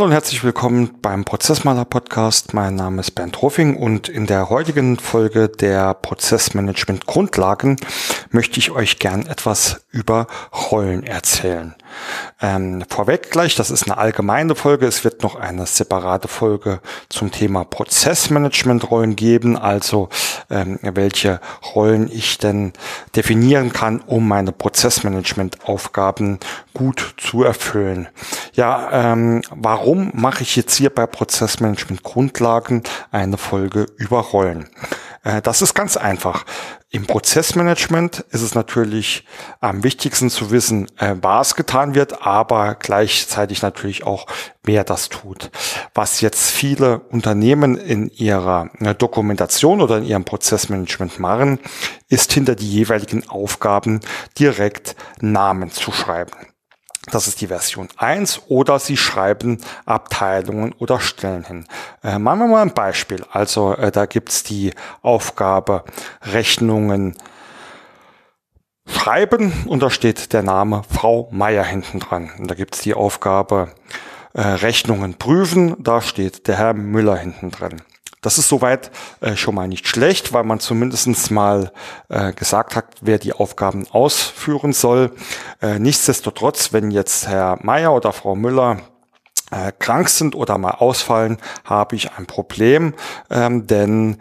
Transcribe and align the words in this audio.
Hallo 0.00 0.06
und 0.06 0.14
herzlich 0.14 0.42
willkommen 0.42 0.92
beim 1.02 1.26
Prozessmaler 1.26 1.84
Podcast. 1.84 2.54
Mein 2.54 2.74
Name 2.74 3.00
ist 3.00 3.10
Bernd 3.10 3.42
Hoffing 3.42 3.76
und 3.76 4.08
in 4.08 4.26
der 4.26 4.48
heutigen 4.48 4.96
Folge 4.96 5.50
der 5.50 5.92
Prozessmanagement 5.92 7.04
Grundlagen 7.04 7.76
möchte 8.30 8.58
ich 8.58 8.70
euch 8.70 8.98
gern 8.98 9.26
etwas 9.26 9.84
über 9.90 10.26
Rollen 10.70 11.02
erzählen. 11.02 11.74
Ähm, 12.40 12.84
vorweg 12.88 13.30
gleich, 13.30 13.54
das 13.54 13.70
ist 13.70 13.84
eine 13.84 13.98
allgemeine 13.98 14.54
Folge. 14.54 14.86
Es 14.86 15.04
wird 15.04 15.22
noch 15.22 15.36
eine 15.36 15.66
separate 15.66 16.28
Folge 16.28 16.80
zum 17.08 17.30
Thema 17.30 17.64
Prozessmanagement-Rollen 17.64 19.16
geben, 19.16 19.56
also 19.56 20.08
ähm, 20.50 20.78
welche 20.82 21.40
Rollen 21.74 22.10
ich 22.10 22.38
denn 22.38 22.72
definieren 23.16 23.72
kann, 23.72 24.00
um 24.00 24.26
meine 24.26 24.52
Prozessmanagement-Aufgaben 24.52 26.38
gut 26.74 27.14
zu 27.16 27.42
erfüllen. 27.42 28.08
Ja, 28.54 29.12
ähm, 29.12 29.42
warum 29.50 30.10
mache 30.14 30.42
ich 30.42 30.56
jetzt 30.56 30.76
hier 30.76 30.90
bei 30.90 31.06
Prozessmanagement 31.06 32.02
Grundlagen 32.02 32.82
eine 33.10 33.36
Folge 33.36 33.86
über 33.96 34.20
Rollen? 34.20 34.68
Äh, 35.22 35.42
das 35.42 35.62
ist 35.62 35.74
ganz 35.74 35.96
einfach. 35.96 36.44
Im 36.90 37.06
Prozessmanagement 37.06 38.20
ist 38.30 38.42
es 38.42 38.54
natürlich 38.54 39.24
am 39.60 39.84
wichtigsten 39.84 40.30
zu 40.30 40.50
wissen, 40.50 40.86
äh, 40.98 41.14
was 41.20 41.54
getan 41.54 41.94
wird, 41.94 42.26
aber 42.26 42.74
gleichzeitig 42.74 43.62
natürlich 43.62 44.04
auch, 44.04 44.26
wer 44.64 44.82
das 44.84 45.08
tut. 45.08 45.50
Was 45.94 46.20
jetzt 46.20 46.50
viele 46.50 47.00
Unternehmen 47.10 47.76
in 47.76 48.10
ihrer 48.10 48.70
äh, 48.80 48.94
Dokumentation 48.94 49.80
oder 49.80 49.98
in 49.98 50.04
ihrem 50.04 50.24
Prozessmanagement 50.24 51.18
machen, 51.18 51.60
ist 52.08 52.32
hinter 52.32 52.56
die 52.56 52.70
jeweiligen 52.70 53.28
Aufgaben 53.28 54.00
direkt 54.38 54.96
Namen 55.20 55.70
zu 55.70 55.92
schreiben. 55.92 56.32
Das 57.10 57.26
ist 57.26 57.40
die 57.40 57.48
Version 57.48 57.88
1 57.96 58.42
oder 58.48 58.78
Sie 58.78 58.96
schreiben 58.96 59.58
Abteilungen 59.84 60.72
oder 60.78 61.00
Stellen 61.00 61.44
hin. 61.44 61.66
Äh, 62.02 62.18
machen 62.18 62.40
wir 62.40 62.46
mal 62.46 62.62
ein 62.62 62.74
Beispiel. 62.74 63.24
Also 63.30 63.74
äh, 63.74 63.90
da 63.90 64.06
gibt's 64.06 64.42
die 64.42 64.72
Aufgabe 65.02 65.84
Rechnungen 66.22 67.16
schreiben 68.86 69.52
und 69.66 69.82
da 69.82 69.90
steht 69.90 70.32
der 70.32 70.42
Name 70.42 70.82
Frau 70.90 71.28
Meier 71.30 71.64
hinten 71.64 72.00
dran. 72.00 72.30
Und 72.38 72.50
da 72.50 72.54
gibt's 72.54 72.80
die 72.80 72.94
Aufgabe 72.94 73.72
äh, 74.32 74.40
Rechnungen 74.40 75.14
prüfen, 75.14 75.76
da 75.82 76.00
steht 76.00 76.46
der 76.46 76.56
Herr 76.56 76.74
Müller 76.74 77.16
hinten 77.16 77.50
dran. 77.50 77.82
Das 78.20 78.38
ist 78.38 78.48
soweit 78.48 78.90
äh, 79.20 79.36
schon 79.36 79.54
mal 79.54 79.68
nicht 79.68 79.88
schlecht, 79.88 80.32
weil 80.32 80.44
man 80.44 80.60
zumindestens 80.60 81.30
mal 81.30 81.72
äh, 82.08 82.32
gesagt 82.32 82.76
hat, 82.76 82.86
wer 83.00 83.18
die 83.18 83.32
Aufgaben 83.32 83.86
ausführen 83.90 84.72
soll. 84.72 85.12
Äh, 85.62 85.78
nichtsdestotrotz, 85.78 86.72
wenn 86.72 86.90
jetzt 86.90 87.28
Herr 87.28 87.58
Meier 87.62 87.94
oder 87.94 88.12
Frau 88.12 88.34
Müller 88.34 88.78
äh, 89.50 89.72
krank 89.78 90.08
sind 90.08 90.34
oder 90.34 90.58
mal 90.58 90.72
ausfallen, 90.72 91.38
habe 91.64 91.96
ich 91.96 92.12
ein 92.12 92.26
Problem, 92.26 92.94
ähm, 93.30 93.66
denn 93.66 94.18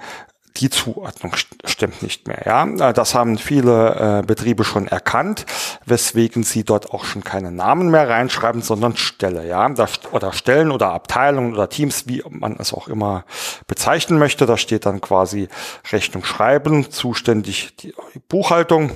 die 0.57 0.69
Zuordnung 0.69 1.33
stimmt 1.63 2.01
nicht 2.01 2.27
mehr. 2.27 2.43
Ja, 2.45 2.89
äh, 2.89 2.93
das 2.93 3.15
haben 3.15 3.37
viele 3.37 4.19
äh, 4.19 4.25
Betriebe 4.25 4.63
schon 4.63 4.87
erkannt, 4.87 5.45
weswegen 5.85 6.43
sie 6.43 6.63
dort 6.63 6.91
auch 6.91 7.05
schon 7.05 7.23
keine 7.23 7.51
Namen 7.51 7.89
mehr 7.89 8.09
reinschreiben, 8.09 8.61
sondern 8.61 8.97
Stelle. 8.97 9.47
Ja, 9.47 9.69
oder 10.11 10.33
Stellen 10.33 10.71
oder 10.71 10.91
Abteilungen 10.91 11.53
oder 11.53 11.69
Teams, 11.69 12.07
wie 12.07 12.23
man 12.29 12.57
es 12.59 12.73
auch 12.73 12.87
immer 12.87 13.25
bezeichnen 13.69 14.19
möchte. 14.19 14.45
Da 14.45 14.57
steht 14.57 14.85
dann 14.85 14.99
quasi 14.99 15.47
Rechnung 15.89 16.25
schreiben, 16.25 16.91
zuständig 16.91 17.77
die 17.77 17.93
Buchhaltung 18.27 18.91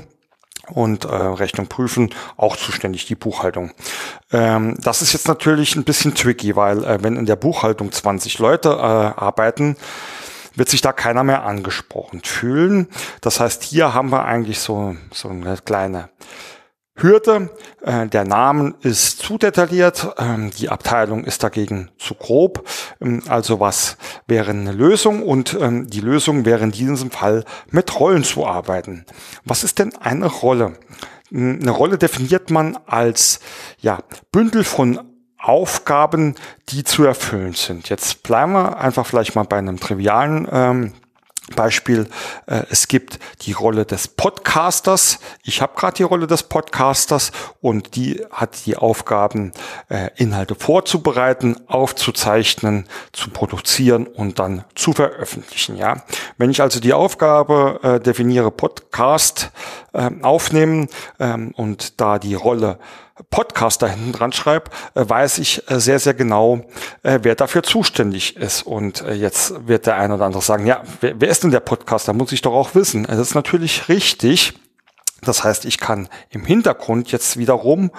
und 0.69 1.05
äh, 1.05 1.07
Rechnung 1.15 1.67
prüfen, 1.67 2.13
auch 2.35 2.57
zuständig 2.57 3.05
die 3.05 3.15
Buchhaltung. 3.15 3.71
Ähm, 4.31 4.75
das 4.81 5.01
ist 5.01 5.13
jetzt 5.13 5.27
natürlich 5.29 5.77
ein 5.77 5.85
bisschen 5.85 6.15
tricky, 6.15 6.57
weil 6.57 6.83
äh, 6.83 7.03
wenn 7.03 7.15
in 7.15 7.25
der 7.25 7.35
Buchhaltung 7.37 7.91
20 7.91 8.39
Leute 8.39 8.69
äh, 8.69 8.73
arbeiten, 8.73 9.77
wird 10.55 10.69
sich 10.69 10.81
da 10.81 10.91
keiner 10.91 11.23
mehr 11.23 11.43
angesprochen 11.43 12.21
fühlen. 12.23 12.87
Das 13.21 13.39
heißt, 13.39 13.63
hier 13.63 13.93
haben 13.93 14.11
wir 14.11 14.25
eigentlich 14.25 14.59
so, 14.59 14.95
so 15.11 15.29
eine 15.29 15.57
kleine 15.57 16.09
Hürde. 16.95 17.49
Äh, 17.81 18.07
der 18.07 18.23
Name 18.23 18.75
ist 18.81 19.19
zu 19.19 19.37
detailliert, 19.37 20.13
ähm, 20.17 20.51
die 20.51 20.69
Abteilung 20.69 21.23
ist 21.23 21.43
dagegen 21.43 21.89
zu 21.97 22.13
grob. 22.13 22.67
Ähm, 23.01 23.23
also 23.27 23.59
was 23.59 23.97
wäre 24.27 24.51
eine 24.51 24.71
Lösung? 24.71 25.23
Und 25.23 25.57
ähm, 25.59 25.89
die 25.89 26.01
Lösung 26.01 26.45
wäre 26.45 26.63
in 26.63 26.71
diesem 26.71 27.11
Fall 27.11 27.45
mit 27.71 27.99
Rollen 27.99 28.23
zu 28.23 28.45
arbeiten. 28.45 29.05
Was 29.43 29.63
ist 29.63 29.79
denn 29.79 29.95
eine 29.95 30.27
Rolle? 30.27 30.73
Eine 31.31 31.71
Rolle 31.71 31.97
definiert 31.97 32.51
man 32.51 32.77
als 32.85 33.39
ja, 33.79 33.99
Bündel 34.31 34.63
von 34.63 34.99
Aufgaben, 35.39 36.35
die 36.69 36.83
zu 36.83 37.03
erfüllen 37.03 37.53
sind. 37.53 37.89
Jetzt 37.89 38.23
bleiben 38.23 38.53
wir 38.53 38.77
einfach 38.77 39.05
vielleicht 39.05 39.35
mal 39.35 39.43
bei 39.43 39.57
einem 39.57 39.79
trivialen 39.79 40.47
ähm, 40.51 40.93
Beispiel, 41.53 42.07
äh, 42.47 42.63
es 42.69 42.87
gibt 42.87 43.19
die 43.41 43.53
Rolle 43.53 43.85
des 43.85 44.07
Podcasters. 44.07 45.19
Ich 45.43 45.61
habe 45.61 45.73
gerade 45.75 45.95
die 45.95 46.03
Rolle 46.03 46.27
des 46.27 46.43
Podcasters 46.43 47.31
und 47.61 47.95
die 47.95 48.23
hat 48.31 48.65
die 48.65 48.77
Aufgaben, 48.77 49.51
äh, 49.89 50.09
Inhalte 50.15 50.55
vorzubereiten, 50.55 51.55
aufzuzeichnen, 51.67 52.87
zu 53.11 53.29
produzieren 53.29 54.07
und 54.07 54.39
dann 54.39 54.65
zu 54.75 54.93
veröffentlichen. 54.93 55.77
Ja, 55.77 56.03
wenn 56.37 56.49
ich 56.49 56.61
also 56.61 56.79
die 56.79 56.93
Aufgabe 56.93 57.79
äh, 57.83 57.99
definiere, 57.99 58.51
Podcast 58.51 59.51
äh, 59.93 60.09
aufnehmen 60.21 60.87
ähm, 61.19 61.53
und 61.55 61.99
da 62.01 62.19
die 62.19 62.35
Rolle 62.35 62.79
Podcaster 63.29 63.87
hinten 63.87 64.11
dran 64.11 64.31
schreibe, 64.31 64.71
äh, 64.95 65.07
weiß 65.07 65.37
ich 65.37 65.69
äh, 65.69 65.79
sehr, 65.79 65.99
sehr 65.99 66.13
genau, 66.13 66.65
äh, 67.03 67.19
wer 67.21 67.35
dafür 67.35 67.63
zuständig 67.63 68.37
ist. 68.37 68.63
Und 68.63 69.03
jetzt 69.13 69.67
wird 69.67 69.85
der 69.85 69.97
eine 69.97 70.15
oder 70.15 70.25
andere 70.25 70.41
sagen, 70.41 70.65
ja, 70.65 70.81
wer, 71.01 71.19
wer 71.19 71.29
ist 71.29 71.43
denn 71.43 71.51
der 71.51 71.59
Podcaster? 71.59 72.13
Muss 72.13 72.31
ich 72.31 72.41
doch 72.41 72.53
auch 72.53 72.75
wissen. 72.75 73.03
Das 73.03 73.19
ist 73.19 73.35
natürlich 73.35 73.87
richtig. 73.89 74.53
Das 75.21 75.43
heißt, 75.43 75.65
ich 75.65 75.77
kann 75.77 76.09
im 76.29 76.43
Hintergrund 76.43 77.11
jetzt 77.11 77.37
wiederum 77.37 77.91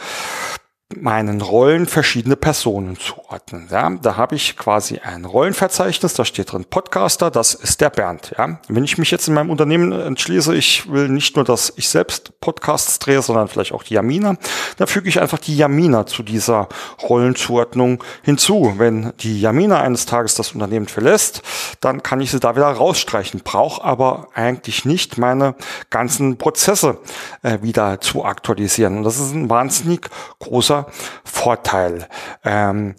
meinen 1.00 1.40
Rollen 1.40 1.86
verschiedene 1.86 2.36
Personen 2.36 2.96
zuordnen. 2.96 3.68
Ja, 3.70 3.90
da 3.90 4.16
habe 4.16 4.34
ich 4.34 4.56
quasi 4.56 4.98
ein 4.98 5.24
Rollenverzeichnis, 5.24 6.14
da 6.14 6.24
steht 6.24 6.52
drin 6.52 6.64
Podcaster, 6.64 7.30
das 7.30 7.54
ist 7.54 7.80
der 7.80 7.90
Bernd. 7.90 8.32
Ja, 8.36 8.58
wenn 8.68 8.84
ich 8.84 8.98
mich 8.98 9.10
jetzt 9.10 9.28
in 9.28 9.34
meinem 9.34 9.50
Unternehmen 9.50 9.92
entschließe, 9.92 10.54
ich 10.54 10.90
will 10.90 11.08
nicht 11.08 11.36
nur, 11.36 11.44
dass 11.44 11.72
ich 11.76 11.88
selbst 11.88 12.40
Podcasts 12.40 12.98
drehe, 12.98 13.22
sondern 13.22 13.48
vielleicht 13.48 13.72
auch 13.72 13.82
die 13.82 13.94
Jamina, 13.94 14.36
dann 14.76 14.86
füge 14.86 15.08
ich 15.08 15.20
einfach 15.20 15.38
die 15.38 15.56
Jamina 15.56 16.06
zu 16.06 16.22
dieser 16.22 16.68
Rollenzuordnung 17.02 18.02
hinzu. 18.22 18.74
Wenn 18.76 19.12
die 19.20 19.40
Jamina 19.40 19.80
eines 19.80 20.06
Tages 20.06 20.34
das 20.34 20.52
Unternehmen 20.52 20.86
verlässt, 20.86 21.42
dann 21.80 22.02
kann 22.02 22.20
ich 22.20 22.30
sie 22.30 22.40
da 22.40 22.56
wieder 22.56 22.66
rausstreichen, 22.66 23.40
brauche 23.44 23.82
aber 23.84 24.28
eigentlich 24.34 24.84
nicht 24.84 25.18
meine 25.18 25.54
ganzen 25.90 26.36
Prozesse 26.36 26.98
äh, 27.42 27.58
wieder 27.62 28.00
zu 28.00 28.24
aktualisieren. 28.24 28.98
Und 28.98 29.04
das 29.04 29.18
ist 29.18 29.32
ein 29.32 29.50
wahnsinnig 29.50 30.08
großer 30.38 30.83
Vorteil. 31.24 32.08
Ähm, 32.44 32.94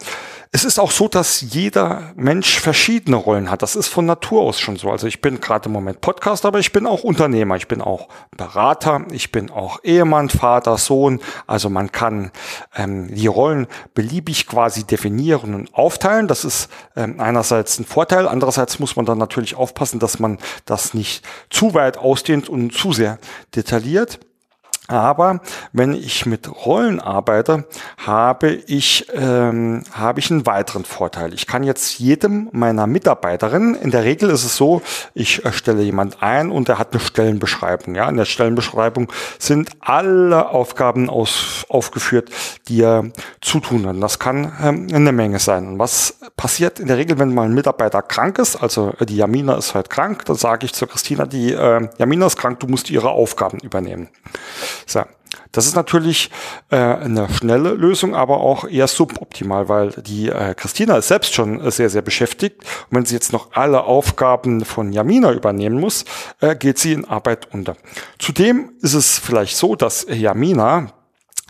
es 0.55 0.63
ist 0.63 0.79
auch 0.79 0.91
so, 0.91 1.09
dass 1.09 1.41
jeder 1.41 2.13
Mensch 2.15 2.61
verschiedene 2.61 3.17
Rollen 3.17 3.51
hat. 3.51 3.61
Das 3.61 3.75
ist 3.75 3.89
von 3.89 4.05
Natur 4.05 4.43
aus 4.43 4.57
schon 4.57 4.77
so. 4.77 4.89
Also 4.89 5.05
ich 5.05 5.19
bin 5.19 5.41
gerade 5.41 5.65
im 5.65 5.73
Moment 5.73 5.99
Podcaster, 5.99 6.47
aber 6.47 6.59
ich 6.59 6.71
bin 6.71 6.87
auch 6.87 7.03
Unternehmer, 7.03 7.57
ich 7.57 7.67
bin 7.67 7.81
auch 7.81 8.07
Berater, 8.37 9.01
ich 9.11 9.33
bin 9.33 9.51
auch 9.51 9.83
Ehemann, 9.83 10.29
Vater, 10.29 10.77
Sohn. 10.77 11.19
Also 11.45 11.69
man 11.69 11.91
kann 11.91 12.31
ähm, 12.73 13.13
die 13.13 13.27
Rollen 13.27 13.67
beliebig 13.95 14.47
quasi 14.47 14.85
definieren 14.85 15.55
und 15.55 15.73
aufteilen. 15.73 16.29
Das 16.29 16.45
ist 16.45 16.69
ähm, 16.95 17.19
einerseits 17.19 17.77
ein 17.77 17.85
Vorteil, 17.85 18.25
andererseits 18.25 18.79
muss 18.79 18.95
man 18.95 19.05
dann 19.05 19.17
natürlich 19.17 19.55
aufpassen, 19.55 19.99
dass 19.99 20.19
man 20.19 20.37
das 20.63 20.93
nicht 20.93 21.25
zu 21.49 21.73
weit 21.73 21.97
ausdehnt 21.97 22.47
und 22.47 22.71
zu 22.71 22.93
sehr 22.93 23.17
detailliert. 23.55 24.19
Aber 24.87 25.41
wenn 25.73 25.93
ich 25.93 26.25
mit 26.25 26.49
Rollen 26.65 26.99
arbeite, 26.99 27.65
habe 27.97 28.53
ich, 28.53 29.07
ähm, 29.13 29.83
habe 29.91 30.19
ich 30.19 30.29
einen 30.29 30.45
weiteren 30.45 30.85
Vorteil. 30.85 31.33
Ich 31.33 31.47
kann 31.47 31.63
jetzt 31.63 31.99
jedem 31.99 32.49
meiner 32.51 32.85
Mitarbeiterinnen, 32.87 33.75
in 33.75 33.91
der 33.91 34.03
Regel 34.03 34.29
ist 34.29 34.45
es 34.45 34.55
so, 34.55 34.81
ich 35.13 35.41
stelle 35.51 35.81
jemand 35.81 36.21
ein 36.21 36.51
und 36.51 36.69
er 36.69 36.77
hat 36.77 36.91
eine 36.91 36.99
Stellenbeschreibung. 36.99 37.95
Ja, 37.95 38.07
in 38.09 38.17
der 38.17 38.25
Stellenbeschreibung 38.25 39.11
sind 39.39 39.71
alle 39.79 40.49
Aufgaben 40.49 41.09
aus, 41.09 41.65
aufgeführt, 41.69 42.29
die 42.67 42.81
er 42.81 43.05
zu 43.41 43.59
tun 43.59 43.87
hat. 43.87 43.95
Das 44.01 44.19
kann 44.19 44.51
ähm, 44.61 44.87
eine 44.93 45.11
Menge 45.11 45.39
sein. 45.39 45.67
Und 45.67 45.79
was 45.79 46.19
passiert 46.37 46.79
in 46.79 46.87
der 46.87 46.97
Regel, 46.97 47.17
wenn 47.17 47.33
mal 47.33 47.43
ein 47.43 47.53
Mitarbeiter 47.53 48.01
krank 48.01 48.37
ist? 48.37 48.55
Also 48.55 48.93
die 48.99 49.17
Jamina 49.17 49.55
ist 49.57 49.73
halt 49.73 49.89
krank, 49.89 50.25
dann 50.25 50.35
sage 50.35 50.65
ich 50.65 50.73
zu 50.73 50.85
Christina, 50.85 51.25
die 51.25 51.53
äh, 51.53 51.87
Jamina 51.97 52.27
ist 52.27 52.37
krank, 52.37 52.59
du 52.59 52.67
musst 52.67 52.89
ihre 52.89 53.09
Aufgaben 53.09 53.59
übernehmen. 53.59 54.09
So. 54.85 55.03
Das 55.51 55.65
ist 55.65 55.75
natürlich 55.75 56.31
äh, 56.69 56.75
eine 56.75 57.27
schnelle 57.29 57.73
Lösung, 57.73 58.15
aber 58.15 58.39
auch 58.41 58.67
eher 58.67 58.87
suboptimal, 58.87 59.67
weil 59.69 59.89
die 59.91 60.29
äh, 60.29 60.53
Christina 60.55 60.97
ist 60.97 61.07
selbst 61.07 61.33
schon 61.33 61.69
sehr, 61.71 61.89
sehr 61.89 62.01
beschäftigt. 62.01 62.61
Und 62.89 62.97
wenn 62.97 63.05
sie 63.05 63.15
jetzt 63.15 63.33
noch 63.33 63.51
alle 63.53 63.83
Aufgaben 63.83 64.63
von 64.65 64.91
Jamina 64.91 65.31
übernehmen 65.31 65.79
muss, 65.79 66.05
äh, 66.41 66.55
geht 66.55 66.77
sie 66.79 66.93
in 66.93 67.05
Arbeit 67.05 67.53
unter. 67.53 67.75
Zudem 68.19 68.73
ist 68.81 68.93
es 68.93 69.19
vielleicht 69.19 69.57
so, 69.57 69.75
dass 69.75 70.05
Jamina 70.09 70.91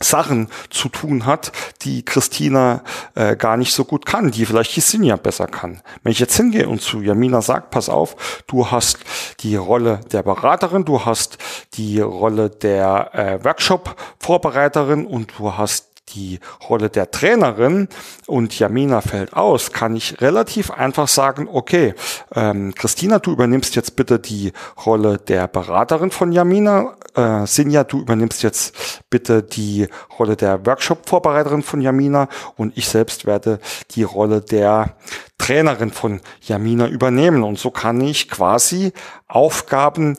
Sachen 0.02 0.50
zu 0.70 0.90
tun 0.90 1.26
hat, 1.26 1.54
die 1.84 2.04
Christina 2.04 2.84
äh, 3.16 3.38
gar 3.38 3.56
nicht 3.56 3.74
so 3.74 3.86
gut 3.86 4.06
kann, 4.06 4.32
die 4.32 4.46
vielleicht 4.46 4.76
die 4.76 4.82
Sinja 4.82 5.16
besser 5.16 5.48
kann. 5.48 5.82
Wenn 6.04 6.12
ich 6.12 6.20
jetzt 6.20 6.36
hingehe 6.36 6.68
und 6.68 6.82
zu 6.82 7.02
Jamina 7.02 7.42
sage, 7.42 7.68
pass 7.72 7.88
auf, 7.88 8.44
du 8.48 8.72
hast 8.72 9.00
die 9.40 9.56
Rolle 9.56 10.02
der 10.12 10.24
Beraterin, 10.24 10.84
du 10.84 11.06
hast 11.06 11.38
die 11.76 12.02
Rolle 12.02 12.50
der 12.50 13.16
äh, 13.16 13.44
Workshop-Vorbereiterin 13.46 15.06
und 15.06 15.32
du 15.38 15.56
hast 15.56 15.95
die 16.10 16.40
Rolle 16.70 16.90
der 16.90 17.12
Trainerin 17.12 17.88
und 18.28 18.58
Jamina 18.58 19.02
fällt 19.02 19.34
aus, 19.34 19.72
kann 19.72 19.96
ich 19.96 20.22
relativ 20.22 20.72
einfach 20.72 21.08
sagen, 21.08 21.48
okay, 21.52 21.94
ähm, 22.34 22.74
Christina, 22.76 23.20
du 23.20 23.32
übernimmst 23.32 23.76
jetzt 23.76 23.96
bitte 23.96 24.20
die 24.20 24.54
Rolle 24.86 25.18
der 25.18 25.48
Beraterin 25.48 26.12
von 26.12 26.32
Jamina. 26.32 26.96
Äh, 27.16 27.46
Sinja, 27.48 27.84
du 27.84 28.00
übernimmst 28.02 28.44
jetzt 28.44 29.02
bitte 29.10 29.42
die 29.44 29.88
Rolle 30.20 30.36
der 30.36 30.66
Workshop-Vorbereiterin 30.66 31.64
von 31.64 31.82
Jamina 31.82 32.28
und 32.56 32.78
ich 32.78 32.88
selbst 32.88 33.26
werde 33.26 33.60
die 33.92 34.04
Rolle 34.04 34.42
der 34.42 34.96
Trainerin 35.38 35.92
von 35.92 36.22
Jamina 36.42 36.88
übernehmen. 36.88 37.44
Und 37.44 37.60
so 37.60 37.72
kann 37.72 38.02
ich 38.02 38.30
quasi 38.30 38.94
Aufgaben 39.28 40.18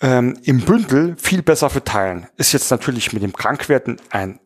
ähm, 0.00 0.38
im 0.44 0.60
Bündel 0.60 1.16
viel 1.16 1.42
besser 1.42 1.70
verteilen. 1.70 2.28
Ist 2.36 2.52
jetzt 2.52 2.70
natürlich 2.70 3.12
mit 3.12 3.22
dem 3.22 3.32
Krankwerden 3.32 4.00
ein 4.10 4.40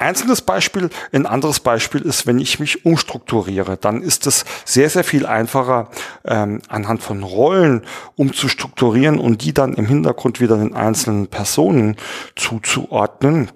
einzelnes 0.00 0.42
Beispiel. 0.42 0.90
Ein 1.12 1.26
anderes 1.26 1.60
Beispiel 1.60 2.02
ist, 2.02 2.26
wenn 2.26 2.38
ich 2.38 2.58
mich 2.58 2.84
umstrukturiere, 2.84 3.76
dann 3.76 4.02
ist 4.02 4.26
es 4.26 4.44
sehr, 4.64 4.90
sehr 4.90 5.04
viel 5.04 5.26
einfacher, 5.26 5.90
ähm, 6.24 6.62
anhand 6.68 7.02
von 7.02 7.22
Rollen 7.22 7.82
umzustrukturieren 8.16 9.18
und 9.18 9.42
die 9.44 9.54
dann 9.54 9.74
im 9.74 9.86
Hintergrund 9.86 10.40
wieder 10.40 10.56
den 10.56 10.74
einzelnen 10.74 11.28
Personen 11.28 11.96
zuzuordnen 12.36 13.50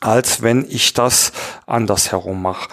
als 0.00 0.42
wenn 0.42 0.66
ich 0.68 0.92
das 0.92 1.32
andersherum 1.66 2.42
mache. 2.42 2.68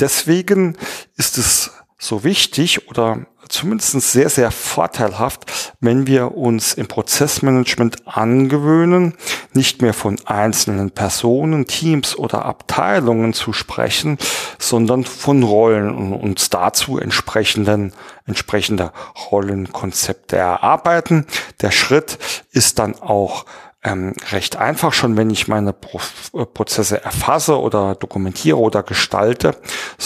Deswegen 0.00 0.76
ist 1.16 1.36
es 1.36 1.72
so 1.98 2.22
wichtig 2.22 2.88
oder 2.88 3.26
zumindest 3.48 3.92
sehr, 4.00 4.28
sehr 4.28 4.50
vorteilhaft, 4.50 5.74
wenn 5.80 6.06
wir 6.06 6.36
uns 6.36 6.74
im 6.74 6.86
Prozessmanagement 6.86 8.06
angewöhnen, 8.06 9.14
nicht 9.52 9.82
mehr 9.82 9.94
von 9.94 10.18
einzelnen 10.26 10.90
Personen, 10.90 11.66
Teams 11.66 12.16
oder 12.16 12.44
Abteilungen 12.44 13.32
zu 13.32 13.52
sprechen, 13.52 14.18
sondern 14.58 15.04
von 15.04 15.42
Rollen 15.42 15.94
und 15.94 16.12
uns 16.12 16.50
dazu 16.50 16.98
entsprechenden, 16.98 17.94
entsprechende 18.26 18.92
Rollenkonzepte 19.30 20.36
erarbeiten. 20.36 21.26
Der 21.62 21.70
Schritt 21.70 22.18
ist 22.52 22.78
dann 22.78 23.00
auch 23.00 23.44
ähm, 23.84 24.14
recht 24.32 24.56
einfach 24.56 24.92
schon, 24.92 25.16
wenn 25.16 25.30
ich 25.30 25.46
meine 25.46 25.72
Pro 25.72 26.00
äh, 26.34 26.44
Prozesse 26.44 27.02
erfasse 27.02 27.58
oder 27.60 27.94
dokumentiere 27.94 28.58
oder 28.58 28.82
gestalte, 28.82 29.56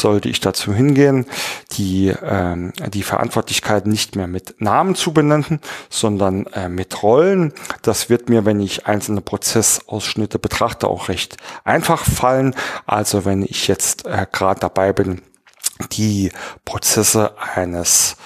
sollte 0.02 0.28
ich 0.28 0.40
dazu 0.40 0.74
hingehen, 0.74 1.24
die, 1.72 2.08
ähm, 2.22 2.74
die 2.88 3.02
Verantwortlichkeiten 3.02 3.90
nicht 3.90 4.16
mehr 4.16 4.26
mit 4.26 4.60
Namen 4.60 4.94
zu 4.94 5.14
benennen, 5.14 5.60
sondern 5.88 6.44
äh, 6.48 6.68
mit 6.68 7.02
Rollen. 7.02 7.54
Das 7.80 8.10
wird 8.10 8.28
mir, 8.28 8.44
wenn 8.44 8.60
ich 8.60 8.86
einzelne 8.86 9.22
Prozessausschnitte 9.22 10.38
betrachte, 10.38 10.88
auch 10.88 11.08
recht 11.08 11.38
einfach 11.64 12.04
fallen. 12.04 12.54
Also 12.84 13.24
wenn 13.24 13.42
ich 13.42 13.68
jetzt 13.68 14.04
äh, 14.04 14.26
gerade 14.30 14.60
dabei 14.60 14.92
bin, 14.92 15.22
die 15.92 16.30
Prozesse 16.64 17.34
eines 17.54 18.16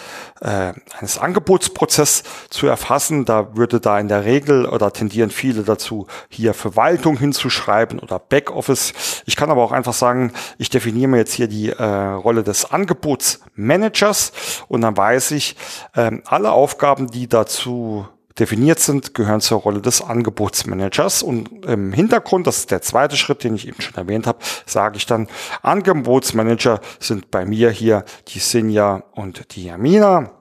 äh, 0.41 0.73
eines 0.99 1.19
Angebotsprozesses 1.19 2.25
zu 2.51 2.67
erfassen. 2.67 3.25
Da 3.25 3.57
würde 3.57 3.81
da 3.81 3.99
in 3.99 4.09
der 4.09 4.25
Regel 4.25 4.67
oder 4.67 4.93
tendieren 4.93 5.31
viele 5.31 5.63
dazu, 5.63 6.07
hier 6.29 6.55
Verwaltung 6.55 7.19
hinzuschreiben 7.19 7.99
oder 7.99 8.19
Backoffice. 8.19 8.93
Ich 9.27 9.37
kann 9.37 9.51
aber 9.51 9.63
auch 9.63 9.73
einfach 9.73 9.95
sagen, 9.95 10.33
ich 10.59 10.71
definiere 10.71 11.09
mir 11.09 11.19
jetzt 11.19 11.33
hier 11.33 11.49
die 11.49 11.71
äh, 11.71 11.83
Rolle 11.83 12.43
des 12.43 12.71
Angebotsmanagers 12.71 14.33
und 14.69 14.81
dann 14.83 14.97
weiß 14.97 15.33
ich, 15.33 15.57
äh, 15.95 16.11
alle 16.27 16.53
Aufgaben, 16.53 17.09
die 17.11 17.29
dazu 17.29 18.07
definiert 18.39 18.79
sind, 18.79 19.15
gehören 19.15 19.41
zur 19.41 19.61
Rolle 19.61 19.81
des 19.81 20.03
Angebotsmanagers. 20.03 21.23
Und 21.23 21.65
im 21.65 21.93
Hintergrund, 21.93 22.47
das 22.47 22.59
ist 22.59 22.71
der 22.71 22.83
zweite 22.83 23.17
Schritt, 23.17 23.45
den 23.45 23.55
ich 23.55 23.67
eben 23.67 23.81
schon 23.81 23.95
erwähnt 23.95 24.27
habe, 24.27 24.39
sage 24.67 24.97
ich 24.97 25.07
dann, 25.07 25.29
Angebotsmanager 25.63 26.81
sind 27.01 27.31
bei 27.31 27.45
mir 27.45 27.71
hier 27.71 28.05
die 28.29 28.39
Sinja 28.39 29.05
und 29.13 29.55
die 29.55 29.65
Yamina. 29.65 30.33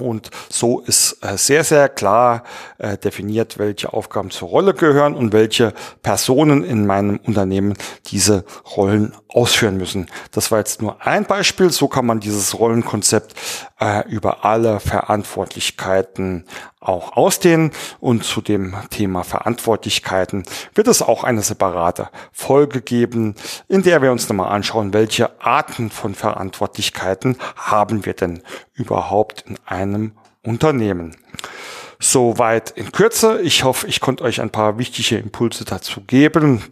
Und 0.00 0.30
so 0.48 0.80
ist 0.80 1.18
äh, 1.22 1.36
sehr, 1.36 1.64
sehr 1.64 1.88
klar 1.88 2.44
äh, 2.78 2.96
definiert, 2.96 3.58
welche 3.58 3.92
Aufgaben 3.92 4.30
zur 4.30 4.48
Rolle 4.48 4.72
gehören 4.72 5.14
und 5.14 5.32
welche 5.32 5.74
Personen 6.02 6.62
in 6.62 6.86
meinem 6.86 7.18
Unternehmen 7.26 7.74
diese 8.06 8.44
Rollen 8.76 9.12
ausführen 9.28 9.76
müssen. 9.76 10.06
Das 10.30 10.52
war 10.52 10.58
jetzt 10.58 10.80
nur 10.80 11.04
ein 11.04 11.24
Beispiel. 11.24 11.70
So 11.70 11.88
kann 11.88 12.06
man 12.06 12.20
dieses 12.20 12.56
Rollenkonzept 12.58 13.34
äh, 13.80 14.08
über 14.08 14.44
alle 14.44 14.78
Verantwortlichkeiten 14.78 16.44
auch 16.88 17.16
ausdehnen. 17.16 17.72
Und 18.00 18.24
zu 18.24 18.40
dem 18.40 18.74
Thema 18.90 19.22
Verantwortlichkeiten 19.22 20.44
wird 20.74 20.88
es 20.88 21.02
auch 21.02 21.24
eine 21.24 21.42
separate 21.42 22.08
Folge 22.32 22.80
geben, 22.80 23.34
in 23.68 23.82
der 23.82 24.02
wir 24.02 24.12
uns 24.12 24.28
nochmal 24.28 24.50
anschauen, 24.50 24.92
welche 24.92 25.40
Arten 25.40 25.90
von 25.90 26.14
Verantwortlichkeiten 26.14 27.36
haben 27.56 28.06
wir 28.06 28.14
denn 28.14 28.42
überhaupt 28.74 29.44
in 29.46 29.58
einem 29.66 30.12
Unternehmen. 30.42 31.16
Soweit 32.00 32.70
in 32.70 32.92
Kürze. 32.92 33.40
Ich 33.42 33.64
hoffe, 33.64 33.86
ich 33.88 34.00
konnte 34.00 34.24
euch 34.24 34.40
ein 34.40 34.50
paar 34.50 34.78
wichtige 34.78 35.16
Impulse 35.16 35.64
dazu 35.64 36.00
geben. 36.02 36.62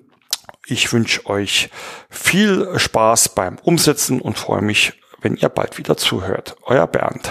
Ich 0.67 0.93
wünsche 0.93 1.27
euch 1.27 1.71
viel 2.11 2.79
Spaß 2.79 3.31
beim 3.31 3.59
Umsetzen 3.63 4.21
und 4.21 4.39
freue 4.39 4.63
mich, 4.63 5.01
wenn 5.21 5.37
ihr 5.37 5.49
bald 5.49 5.79
wieder 5.79 5.97
zuhört. 5.97 6.57
Euer 6.63 6.87
Bernd. 6.87 7.31